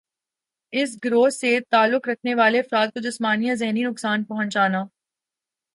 [0.73, 4.83] اس گروہ سے تعلق رکھنے والے افراد کو جسمانی یا ذہنی نقصان پہنچانا